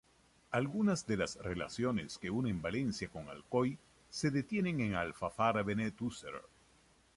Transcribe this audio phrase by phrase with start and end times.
[0.49, 3.77] Algunas de las relaciones que unen Valencia con Alcoy
[4.09, 6.41] se detienen en Alfafar-Benetúser.